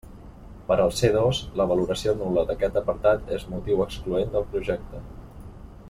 [0.69, 5.05] Per al C dos, la valoració nul·la d'aquest apartat és motiu excloent del projecte.